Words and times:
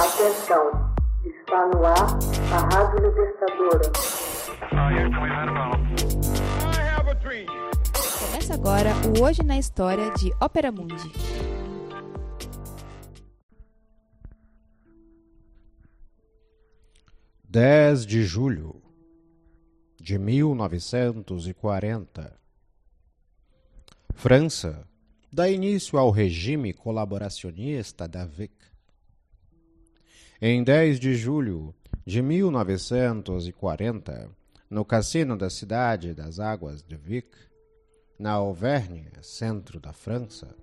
Atenção, 0.00 0.64
está 1.26 1.66
no 1.66 1.84
ar 1.84 2.16
a 2.54 2.58
Rádio 2.74 3.06
Libertadora. 3.06 3.92
Começa 8.18 8.54
agora 8.54 8.94
o 9.06 9.20
Hoje 9.22 9.42
na 9.42 9.58
História 9.58 10.10
de 10.14 10.32
Ópera 10.40 10.72
Mundi. 10.72 11.12
Dez 17.44 18.06
de 18.06 18.24
julho 18.24 18.80
de 20.00 20.18
1940 20.18 22.40
França 24.14 24.88
dá 25.30 25.50
início 25.50 25.98
ao 25.98 26.10
regime 26.10 26.72
colaboracionista 26.72 28.08
da 28.08 28.24
VIC. 28.24 28.69
Em 30.42 30.64
10 30.64 30.98
de 30.98 31.16
julho 31.16 31.74
de 32.06 32.22
1940, 32.22 34.30
no 34.70 34.86
cassino 34.86 35.36
da 35.36 35.50
cidade 35.50 36.14
das 36.14 36.40
Águas 36.40 36.82
de 36.82 36.96
Vic, 36.96 37.36
na 38.18 38.32
Auvergne, 38.32 39.06
centro 39.20 39.78
da 39.78 39.92
França, 39.92 40.56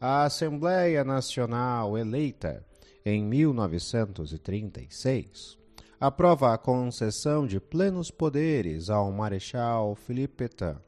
a 0.00 0.24
Assembleia 0.24 1.04
Nacional 1.04 1.96
eleita 1.96 2.66
em 3.04 3.24
1936 3.24 5.56
aprova 6.00 6.52
a 6.52 6.58
concessão 6.58 7.46
de 7.46 7.60
plenos 7.60 8.10
poderes 8.10 8.90
ao 8.90 9.12
Marechal 9.12 9.94
Philippe 9.94 10.48
Pétain, 10.48 10.78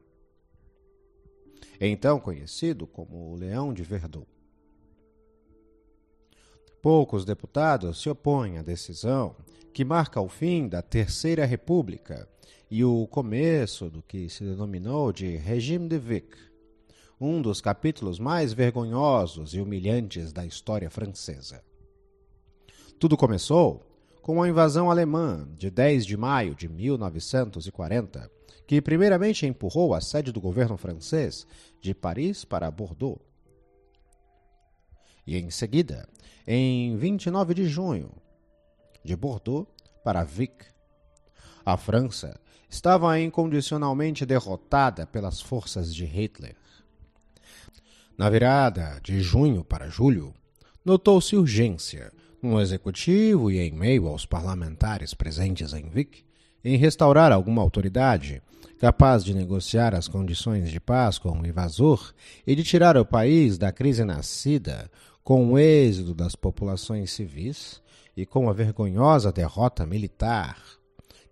então 1.80 2.18
conhecido 2.18 2.84
como 2.84 3.36
Leão 3.36 3.72
de 3.72 3.84
Verdun. 3.84 4.33
Poucos 6.84 7.24
deputados 7.24 8.02
se 8.02 8.10
opõem 8.10 8.58
à 8.58 8.62
decisão, 8.62 9.34
que 9.72 9.86
marca 9.86 10.20
o 10.20 10.28
fim 10.28 10.68
da 10.68 10.82
Terceira 10.82 11.46
República 11.46 12.28
e 12.70 12.84
o 12.84 13.06
começo 13.06 13.88
do 13.88 14.02
que 14.02 14.28
se 14.28 14.44
denominou 14.44 15.10
de 15.10 15.34
Regime 15.34 15.88
de 15.88 15.98
Vic, 15.98 16.36
um 17.18 17.40
dos 17.40 17.62
capítulos 17.62 18.18
mais 18.18 18.52
vergonhosos 18.52 19.54
e 19.54 19.62
humilhantes 19.62 20.30
da 20.30 20.44
história 20.44 20.90
francesa. 20.90 21.64
Tudo 23.00 23.16
começou 23.16 23.82
com 24.20 24.42
a 24.42 24.48
invasão 24.50 24.90
alemã 24.90 25.48
de 25.56 25.70
10 25.70 26.04
de 26.04 26.18
maio 26.18 26.54
de 26.54 26.68
1940, 26.68 28.30
que 28.66 28.82
primeiramente 28.82 29.46
empurrou 29.46 29.94
a 29.94 30.02
sede 30.02 30.30
do 30.30 30.38
governo 30.38 30.76
francês 30.76 31.46
de 31.80 31.94
Paris 31.94 32.44
para 32.44 32.70
Bordeaux. 32.70 33.18
E 35.26 35.36
em 35.38 35.50
seguida, 35.50 36.08
em 36.46 36.96
29 36.96 37.54
de 37.54 37.66
junho, 37.66 38.10
de 39.04 39.14
Bordeaux 39.16 39.66
para 40.02 40.24
Vic. 40.24 40.66
A 41.64 41.76
França 41.76 42.38
estava 42.68 43.18
incondicionalmente 43.18 44.26
derrotada 44.26 45.06
pelas 45.06 45.40
forças 45.40 45.94
de 45.94 46.04
Hitler. 46.04 46.56
Na 48.16 48.28
virada 48.30 49.00
de 49.02 49.20
junho 49.20 49.64
para 49.64 49.88
julho, 49.88 50.34
notou-se 50.84 51.36
urgência 51.36 52.12
no 52.42 52.60
executivo 52.60 53.50
e 53.50 53.58
em 53.58 53.72
meio 53.72 54.06
aos 54.06 54.26
parlamentares 54.26 55.14
presentes 55.14 55.72
em 55.72 55.88
Vic 55.88 56.24
em 56.64 56.76
restaurar 56.76 57.32
alguma 57.32 57.62
autoridade 57.62 58.42
capaz 58.78 59.24
de 59.24 59.34
negociar 59.34 59.94
as 59.94 60.08
condições 60.08 60.70
de 60.70 60.78
paz 60.78 61.18
com 61.18 61.40
o 61.40 61.46
invasor 61.46 62.12
e 62.46 62.54
de 62.54 62.62
tirar 62.62 62.96
o 62.96 63.04
país 63.04 63.56
da 63.56 63.72
crise 63.72 64.04
nascida 64.04 64.90
com 65.24 65.52
o 65.52 65.58
êxodo 65.58 66.14
das 66.14 66.36
populações 66.36 67.10
civis 67.10 67.82
e 68.14 68.26
com 68.26 68.48
a 68.48 68.52
vergonhosa 68.52 69.32
derrota 69.32 69.86
militar, 69.86 70.62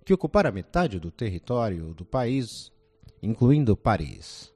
que 0.04 0.14
ocupara 0.14 0.50
metade 0.50 0.98
do 0.98 1.10
território 1.10 1.92
do 1.92 2.04
país, 2.04 2.72
incluindo 3.22 3.76
Paris. 3.76 4.50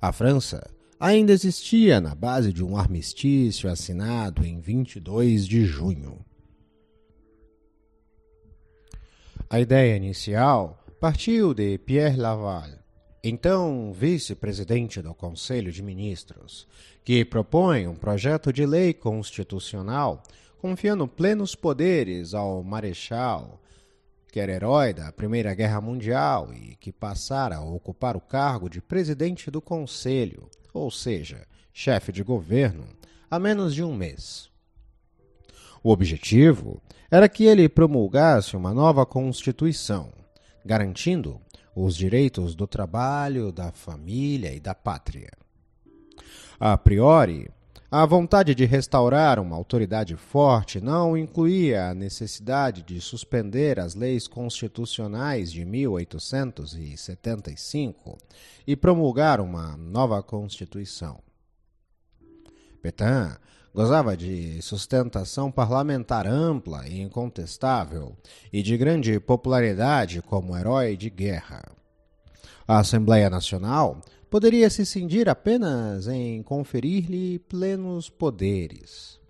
A 0.00 0.10
França 0.10 0.68
ainda 0.98 1.32
existia 1.32 2.00
na 2.00 2.14
base 2.14 2.50
de 2.50 2.64
um 2.64 2.76
armistício 2.76 3.70
assinado 3.70 4.44
em 4.44 4.58
22 4.58 5.46
de 5.46 5.66
junho. 5.66 6.24
A 9.50 9.60
ideia 9.60 9.96
inicial 9.96 10.82
partiu 10.98 11.52
de 11.54 11.78
Pierre 11.78 12.16
Laval, 12.16 12.70
então 13.28 13.92
vice-presidente 13.92 15.02
do 15.02 15.12
Conselho 15.12 15.72
de 15.72 15.82
Ministros, 15.82 16.68
que 17.04 17.24
propõe 17.24 17.88
um 17.88 17.94
projeto 17.96 18.52
de 18.52 18.64
lei 18.64 18.94
constitucional 18.94 20.22
confiando 20.58 21.08
plenos 21.08 21.56
poderes 21.56 22.34
ao 22.34 22.62
Marechal, 22.62 23.60
que 24.30 24.38
era 24.38 24.52
herói 24.52 24.92
da 24.92 25.10
Primeira 25.10 25.54
Guerra 25.54 25.80
Mundial 25.80 26.52
e 26.54 26.76
que 26.76 26.92
passara 26.92 27.56
a 27.56 27.64
ocupar 27.64 28.16
o 28.16 28.20
cargo 28.20 28.70
de 28.70 28.80
presidente 28.80 29.50
do 29.50 29.60
Conselho, 29.60 30.48
ou 30.72 30.88
seja, 30.88 31.48
chefe 31.72 32.12
de 32.12 32.22
governo, 32.22 32.86
há 33.28 33.40
menos 33.40 33.74
de 33.74 33.82
um 33.82 33.92
mês. 33.92 34.48
O 35.82 35.90
objetivo 35.90 36.80
era 37.10 37.28
que 37.28 37.44
ele 37.44 37.68
promulgasse 37.68 38.56
uma 38.56 38.72
nova 38.72 39.04
Constituição, 39.04 40.12
garantindo 40.64 41.40
os 41.76 41.94
direitos 41.94 42.54
do 42.54 42.66
trabalho, 42.66 43.52
da 43.52 43.70
família 43.70 44.54
e 44.54 44.58
da 44.58 44.74
pátria. 44.74 45.30
A 46.58 46.78
priori, 46.78 47.50
a 47.90 48.06
vontade 48.06 48.54
de 48.54 48.64
restaurar 48.64 49.38
uma 49.38 49.54
autoridade 49.54 50.16
forte 50.16 50.80
não 50.80 51.18
incluía 51.18 51.90
a 51.90 51.94
necessidade 51.94 52.82
de 52.82 52.98
suspender 52.98 53.78
as 53.78 53.94
leis 53.94 54.26
constitucionais 54.26 55.52
de 55.52 55.66
1875 55.66 58.16
e 58.66 58.74
promulgar 58.74 59.38
uma 59.38 59.76
nova 59.76 60.22
Constituição. 60.22 61.22
Petain 62.80 63.36
gozava 63.76 64.16
de 64.16 64.62
sustentação 64.62 65.52
parlamentar 65.52 66.26
ampla 66.26 66.88
e 66.88 66.98
incontestável 67.02 68.16
e 68.50 68.62
de 68.62 68.74
grande 68.74 69.20
popularidade 69.20 70.22
como 70.22 70.56
herói 70.56 70.96
de 70.96 71.10
guerra. 71.10 71.62
A 72.66 72.78
Assembleia 72.78 73.28
Nacional 73.28 74.00
poderia 74.30 74.70
se 74.70 74.86
cindir 74.86 75.28
apenas 75.28 76.08
em 76.08 76.42
conferir-lhe 76.42 77.38
plenos 77.38 78.08
poderes. 78.08 79.20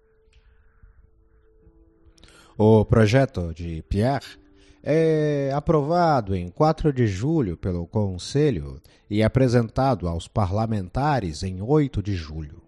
O 2.56 2.84
projeto 2.84 3.52
de 3.52 3.82
Pierre 3.88 4.38
é 4.80 5.50
aprovado 5.56 6.36
em 6.36 6.48
4 6.50 6.92
de 6.92 7.08
julho 7.08 7.56
pelo 7.56 7.84
Conselho 7.84 8.80
e 9.10 9.24
apresentado 9.24 10.06
aos 10.06 10.28
parlamentares 10.28 11.42
em 11.42 11.60
8 11.60 12.00
de 12.00 12.14
julho. 12.14 12.65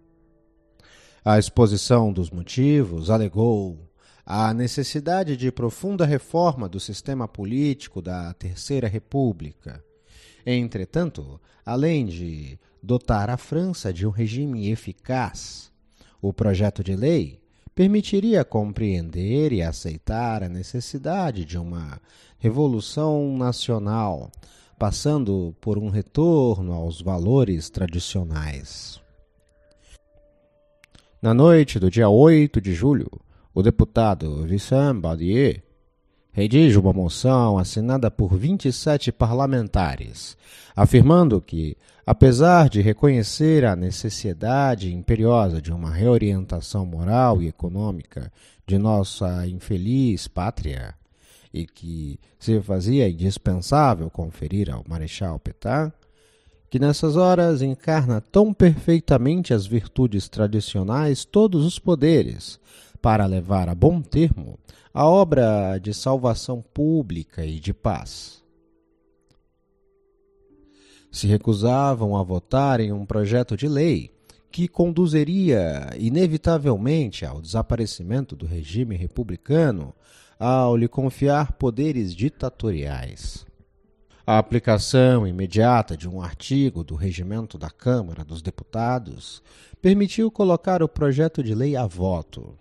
A 1.28 1.38
exposição 1.38 2.10
dos 2.10 2.30
motivos 2.30 3.10
alegou 3.10 3.78
a 4.24 4.54
necessidade 4.54 5.36
de 5.36 5.52
profunda 5.52 6.06
reforma 6.06 6.66
do 6.66 6.80
sistema 6.80 7.28
político 7.28 8.00
da 8.00 8.32
Terceira 8.32 8.88
República. 8.88 9.84
Entretanto, 10.46 11.38
além 11.66 12.06
de 12.06 12.58
dotar 12.82 13.28
a 13.28 13.36
França 13.36 13.92
de 13.92 14.06
um 14.06 14.10
regime 14.10 14.70
eficaz, 14.70 15.70
o 16.22 16.32
projeto 16.32 16.82
de 16.82 16.96
lei 16.96 17.38
permitiria 17.74 18.42
compreender 18.42 19.52
e 19.52 19.60
aceitar 19.60 20.42
a 20.42 20.48
necessidade 20.48 21.44
de 21.44 21.58
uma 21.58 22.00
revolução 22.38 23.36
nacional, 23.36 24.32
passando 24.78 25.54
por 25.60 25.76
um 25.76 25.90
retorno 25.90 26.72
aos 26.72 27.02
valores 27.02 27.68
tradicionais. 27.68 29.06
Na 31.20 31.34
noite 31.34 31.80
do 31.80 31.90
dia 31.90 32.08
8 32.08 32.60
de 32.60 32.72
julho, 32.72 33.10
o 33.52 33.60
deputado 33.60 34.46
Vicente 34.46 35.00
Baudier 35.00 35.64
redige 36.31 36.78
uma 36.78 36.93
moção 36.93 37.58
assinada 37.58 38.08
por 38.08 38.37
27 38.37 39.10
parlamentares, 39.10 40.37
afirmando 40.76 41.40
que, 41.40 41.76
apesar 42.06 42.69
de 42.69 42.81
reconhecer 42.81 43.64
a 43.64 43.75
necessidade 43.75 44.94
imperiosa 44.94 45.60
de 45.60 45.72
uma 45.72 45.90
reorientação 45.90 46.87
moral 46.87 47.43
e 47.43 47.48
econômica 47.48 48.32
de 48.64 48.78
nossa 48.78 49.44
infeliz 49.44 50.28
pátria, 50.28 50.94
e 51.52 51.66
que 51.66 52.20
se 52.38 52.60
fazia 52.60 53.08
indispensável 53.08 54.08
conferir 54.08 54.72
ao 54.72 54.84
Marechal 54.88 55.37
Petain, 55.40 55.90
que 56.70 56.79
nessas 56.79 57.17
horas 57.17 57.62
encarna 57.62 58.20
tão 58.20 58.53
perfeitamente 58.53 59.55
as 59.55 59.67
virtudes 59.67 60.29
tradicionais 60.29 61.25
todos 61.25 61.65
os 61.65 61.79
poderes, 61.79 62.61
para 63.00 63.26
levar 63.26 63.69
a 63.69 63.75
bom 63.75 64.03
termo 64.03 64.59
a 64.93 65.06
obra 65.06 65.79
de 65.79 65.94
salvação 65.94 66.61
pública 66.75 67.44
e 67.44 67.61
de 67.61 67.73
paz. 67.73 68.43
Se 71.11 71.26
recusavam 71.26 72.17
a 72.17 72.23
votar 72.23 72.81
em 72.81 72.93
um 72.93 73.06
projeto 73.06 73.56
de 73.56 73.69
lei 73.69 74.11
que 74.50 74.67
conduziria 74.67 75.91
inevitavelmente 75.99 77.25
ao 77.25 77.41
desaparecimento 77.41 78.35
do 78.35 78.47
regime 78.47 78.97
republicano 78.97 79.94
ao 80.38 80.76
lhe 80.76 80.88
confiar 80.88 81.53
poderes 81.53 82.15
ditatoriais. 82.15 83.47
A 84.30 84.36
aplicação 84.36 85.26
imediata 85.26 85.96
de 85.96 86.06
um 86.06 86.20
artigo 86.20 86.84
do 86.84 86.94
regimento 86.94 87.56
da 87.56 87.70
Câmara 87.70 88.22
dos 88.22 88.42
Deputados 88.42 89.42
permitiu 89.80 90.30
colocar 90.30 90.82
o 90.82 90.88
projeto 90.88 91.42
de 91.42 91.54
lei 91.54 91.75
a 91.75 91.86
voto. 91.86 92.54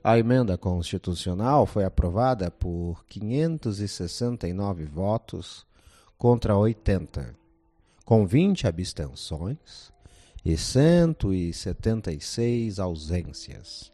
A 0.00 0.16
emenda 0.16 0.56
constitucional 0.56 1.66
foi 1.66 1.84
aprovada 1.84 2.52
por 2.52 3.04
569 3.06 4.84
votos 4.84 5.66
contra 6.16 6.56
80, 6.56 7.34
com 8.04 8.24
20 8.24 8.68
abstenções 8.68 9.92
e 10.44 10.56
176 10.56 12.78
ausências. 12.78 13.92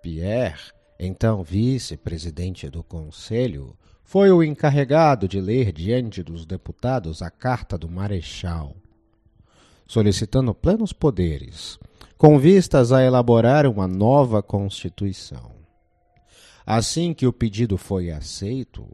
Pierre, 0.00 0.72
então 0.98 1.42
vice-presidente 1.42 2.68
do 2.68 2.82
Conselho, 2.82 3.76
foi 4.02 4.30
o 4.30 4.42
encarregado 4.42 5.28
de 5.28 5.40
ler 5.40 5.70
diante 5.70 6.22
dos 6.22 6.46
deputados 6.46 7.22
a 7.22 7.30
carta 7.30 7.76
do 7.76 7.88
Marechal, 7.88 8.74
solicitando 9.86 10.54
plenos 10.54 10.92
poderes, 10.92 11.78
com 12.16 12.38
vistas 12.38 12.90
a 12.90 13.04
elaborar 13.04 13.66
uma 13.66 13.86
nova 13.86 14.42
Constituição. 14.42 15.52
Assim 16.66 17.14
que 17.14 17.26
o 17.26 17.32
pedido 17.32 17.76
foi 17.76 18.10
aceito, 18.10 18.86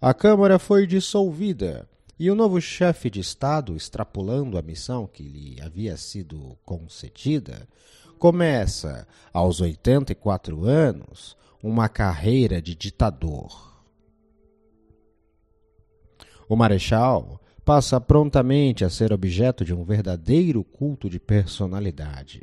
a 0.00 0.12
Câmara 0.12 0.58
foi 0.58 0.86
dissolvida 0.86 1.88
e 2.18 2.30
o 2.30 2.34
novo 2.34 2.60
chefe 2.60 3.10
de 3.10 3.20
Estado, 3.20 3.76
extrapolando 3.76 4.56
a 4.56 4.62
missão 4.62 5.06
que 5.06 5.22
lhe 5.22 5.60
havia 5.60 5.96
sido 5.96 6.56
concedida, 6.64 7.68
começa, 8.18 9.06
aos 9.32 9.60
84 9.60 10.64
anos, 10.64 11.36
uma 11.62 11.88
carreira 11.88 12.60
de 12.60 12.74
ditador. 12.74 13.72
O 16.48 16.56
Marechal 16.56 17.40
passa 17.64 18.00
prontamente 18.00 18.84
a 18.84 18.90
ser 18.90 19.12
objeto 19.12 19.64
de 19.64 19.74
um 19.74 19.84
verdadeiro 19.84 20.62
culto 20.62 21.08
de 21.08 21.18
personalidade. 21.18 22.42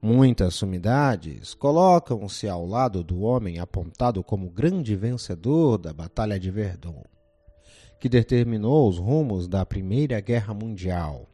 Muitas 0.00 0.54
sumidades 0.54 1.54
colocam-se 1.54 2.48
ao 2.48 2.64
lado 2.64 3.02
do 3.02 3.22
homem 3.22 3.58
apontado 3.58 4.22
como 4.22 4.50
grande 4.50 4.94
vencedor 4.94 5.78
da 5.78 5.92
Batalha 5.92 6.38
de 6.38 6.50
Verdun 6.50 7.02
que 7.98 8.08
determinou 8.08 8.88
os 8.88 8.98
rumos 8.98 9.48
da 9.48 9.64
Primeira 9.64 10.20
Guerra 10.20 10.52
Mundial, 10.52 11.28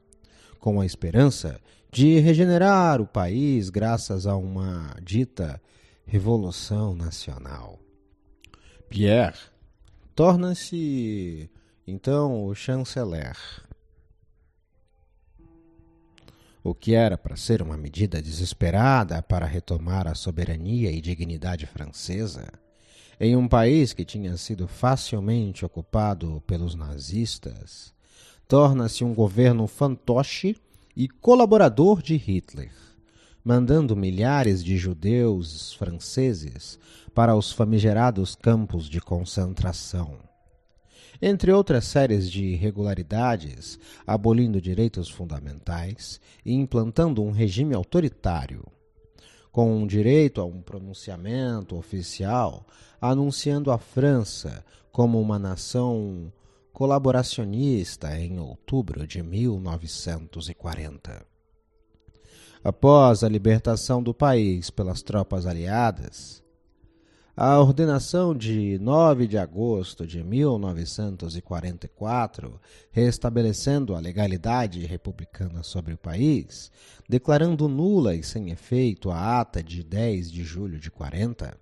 com 0.58 0.80
a 0.80 0.86
esperança 0.86 1.60
de 1.94 2.18
regenerar 2.20 3.02
o 3.02 3.06
país 3.06 3.68
graças 3.68 4.26
a 4.26 4.34
uma 4.34 4.96
dita 5.02 5.60
Revolução 6.06 6.94
Nacional. 6.94 7.78
Pierre 8.88 9.38
torna-se 10.14 11.50
então 11.86 12.46
o 12.46 12.54
chanceler. 12.54 13.36
O 16.64 16.74
que 16.74 16.94
era 16.94 17.18
para 17.18 17.36
ser 17.36 17.60
uma 17.60 17.76
medida 17.76 18.22
desesperada 18.22 19.20
para 19.20 19.44
retomar 19.44 20.08
a 20.08 20.14
soberania 20.14 20.90
e 20.90 20.98
dignidade 20.98 21.66
francesa 21.66 22.50
em 23.20 23.36
um 23.36 23.46
país 23.46 23.92
que 23.92 24.04
tinha 24.04 24.34
sido 24.38 24.66
facilmente 24.66 25.62
ocupado 25.62 26.42
pelos 26.46 26.74
nazistas, 26.74 27.92
torna-se 28.48 29.04
um 29.04 29.12
governo 29.12 29.66
fantoche 29.66 30.56
e 30.96 31.08
colaborador 31.08 32.02
de 32.02 32.16
Hitler, 32.16 32.72
mandando 33.44 33.96
milhares 33.96 34.62
de 34.62 34.76
judeus 34.76 35.72
franceses 35.74 36.78
para 37.14 37.34
os 37.34 37.52
famigerados 37.52 38.34
campos 38.34 38.88
de 38.88 39.00
concentração. 39.00 40.18
Entre 41.20 41.52
outras 41.52 41.84
séries 41.84 42.30
de 42.30 42.44
irregularidades, 42.44 43.78
abolindo 44.06 44.60
direitos 44.60 45.08
fundamentais 45.08 46.20
e 46.44 46.52
implantando 46.52 47.22
um 47.22 47.30
regime 47.30 47.74
autoritário 47.74 48.64
com 49.52 49.86
direito 49.86 50.40
a 50.40 50.44
um 50.46 50.62
pronunciamento 50.62 51.76
oficial 51.76 52.66
anunciando 53.00 53.70
a 53.70 53.76
França 53.76 54.64
como 54.90 55.20
uma 55.20 55.38
nação 55.38 56.32
colaboracionista 56.72 58.18
em 58.18 58.38
outubro 58.38 59.06
de 59.06 59.22
1940. 59.22 61.26
Após 62.64 63.22
a 63.22 63.28
libertação 63.28 64.02
do 64.02 64.14
país 64.14 64.70
pelas 64.70 65.02
tropas 65.02 65.46
aliadas, 65.46 66.42
a 67.36 67.58
ordenação 67.58 68.34
de 68.34 68.78
9 68.78 69.26
de 69.26 69.36
agosto 69.38 70.06
de 70.06 70.22
1944, 70.22 72.60
restabelecendo 72.90 73.94
a 73.94 73.98
legalidade 73.98 74.84
republicana 74.84 75.62
sobre 75.62 75.94
o 75.94 75.98
país, 75.98 76.70
declarando 77.08 77.68
nula 77.68 78.14
e 78.14 78.22
sem 78.22 78.50
efeito 78.50 79.10
a 79.10 79.40
ata 79.40 79.62
de 79.62 79.82
10 79.82 80.30
de 80.30 80.44
julho 80.44 80.78
de 80.78 80.90
40, 80.90 81.56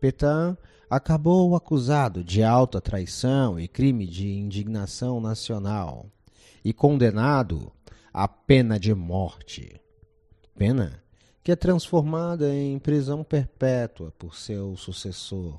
Petain 0.00 0.56
acabou 0.88 1.54
acusado 1.54 2.24
de 2.24 2.42
alta 2.42 2.80
traição 2.80 3.60
e 3.60 3.68
crime 3.68 4.06
de 4.06 4.28
indignação 4.28 5.20
nacional 5.20 6.06
e 6.64 6.72
condenado 6.72 7.70
à 8.12 8.26
pena 8.26 8.80
de 8.80 8.92
morte. 8.94 9.80
Pena 10.56 11.02
que 11.42 11.52
é 11.52 11.56
transformada 11.56 12.54
em 12.54 12.78
prisão 12.78 13.24
perpétua 13.24 14.12
por 14.18 14.36
seu 14.36 14.76
sucessor, 14.76 15.58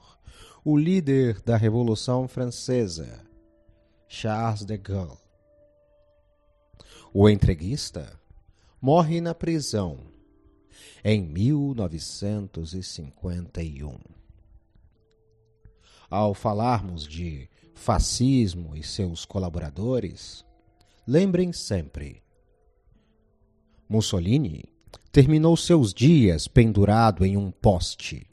o 0.64 0.78
líder 0.78 1.42
da 1.42 1.58
Revolução 1.58 2.28
Francesa, 2.28 3.20
Charles 4.08 4.64
de 4.66 4.78
Gaulle. 4.78 5.18
O 7.14 7.28
entreguista 7.30 8.18
morre 8.80 9.20
na 9.22 9.34
prisão 9.34 10.12
em 11.04 11.20
1951. 11.22 14.21
Ao 16.12 16.34
falarmos 16.34 17.08
de 17.08 17.50
fascismo 17.74 18.76
e 18.76 18.84
seus 18.84 19.24
colaboradores, 19.24 20.46
lembrem 21.08 21.54
sempre: 21.54 22.22
Mussolini 23.88 24.66
terminou 25.10 25.56
seus 25.56 25.94
dias 25.94 26.50
pendurado 26.50 27.26
em 27.26 27.38
um 27.38 27.50
poste. 27.50 28.28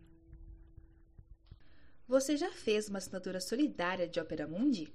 Você 2.09 2.37
já 2.37 2.51
fez 2.51 2.89
uma 2.89 2.99
assinatura 2.99 3.41
solidária 3.41 4.09
de 4.09 4.19
Opera 4.19 4.49
Mundi? 4.49 4.93